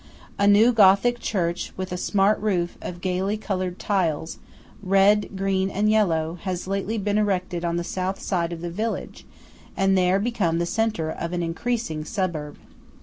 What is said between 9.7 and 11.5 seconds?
and there become the centre of an